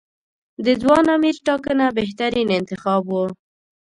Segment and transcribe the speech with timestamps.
[0.65, 3.13] د ځوان امیر ټاکنه بهترین انتخاب و.